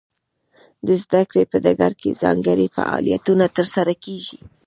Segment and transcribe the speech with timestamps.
[0.85, 4.37] د زده کړې په ډګر کې ځانګړي فعالیتونه ترسره کیږي.